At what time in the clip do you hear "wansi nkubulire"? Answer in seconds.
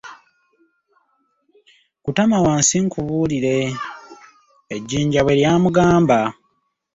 2.45-3.57